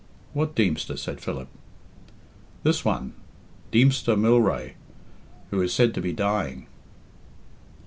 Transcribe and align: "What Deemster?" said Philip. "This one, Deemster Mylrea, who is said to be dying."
"What 0.33 0.55
Deemster?" 0.55 0.97
said 0.97 1.21
Philip. 1.21 1.47
"This 2.63 2.83
one, 2.83 3.13
Deemster 3.71 4.17
Mylrea, 4.17 4.73
who 5.51 5.61
is 5.61 5.73
said 5.75 5.93
to 5.93 6.01
be 6.01 6.11
dying." 6.11 6.65